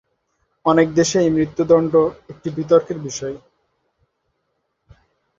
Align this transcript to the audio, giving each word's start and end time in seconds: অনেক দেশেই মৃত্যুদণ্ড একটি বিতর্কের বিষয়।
অনেক 0.65 0.87
দেশেই 0.93 1.29
মৃত্যুদণ্ড 1.29 1.93
একটি 2.29 2.49
বিতর্কের 2.57 2.97
বিষয়। 2.99 3.35